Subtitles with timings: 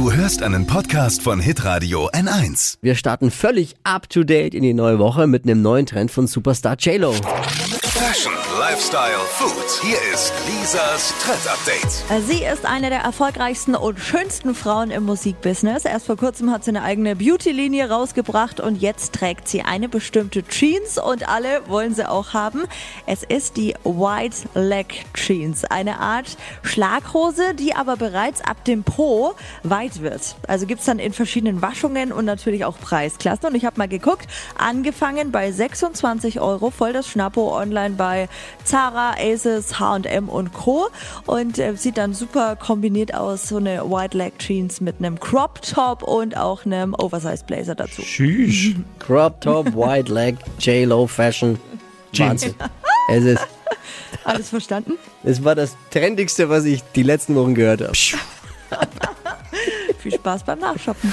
[0.00, 2.78] Du hörst einen Podcast von Hitradio N1.
[2.80, 6.26] Wir starten völlig up to date in die neue Woche mit einem neuen Trend von
[6.26, 7.14] Superstar JLo.
[8.10, 9.80] Fashion, Lifestyle, Food.
[9.82, 12.26] Hier ist Lisas Trend Update.
[12.26, 15.84] Sie ist eine der erfolgreichsten und schönsten Frauen im Musikbusiness.
[15.84, 20.42] Erst vor kurzem hat sie eine eigene Beauty-Linie rausgebracht und jetzt trägt sie eine bestimmte
[20.42, 22.64] Jeans und alle wollen sie auch haben.
[23.06, 29.34] Es ist die White Leg Jeans, eine Art Schlaghose, die aber bereits ab dem Po
[29.62, 30.34] weit wird.
[30.48, 33.50] Also gibt's dann in verschiedenen Waschungen und natürlich auch Preisklassen.
[33.50, 34.26] Und ich habe mal geguckt,
[34.58, 38.30] angefangen bei 26 Euro, voll das Schnappo online bei
[38.64, 40.88] Zara, Aces, H&M und Co.
[41.26, 45.60] Und äh, sieht dann super kombiniert aus, so eine White Leg Jeans mit einem Crop
[45.60, 48.00] Top und auch einem Oversize Blazer dazu.
[48.00, 48.74] Tschüss.
[48.98, 51.60] Crop Top, White Leg, JLo Fashion.
[52.16, 52.54] Wahnsinn.
[53.12, 53.44] Es ist,
[54.22, 54.92] Alles verstanden?
[55.24, 57.92] es war das Trendigste, was ich die letzten Wochen gehört habe.
[59.98, 61.12] Viel Spaß beim Nachshoppen.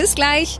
[0.00, 0.58] Bis gleich.